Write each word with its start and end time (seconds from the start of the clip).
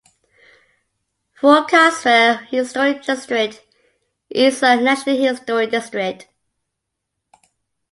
Fort 1.33 1.69
Caswell 1.69 2.39
Historic 2.49 3.03
District 3.03 3.61
is 4.31 4.63
a 4.63 4.75
national 4.81 5.15
historic 5.15 5.69
district. 5.69 6.27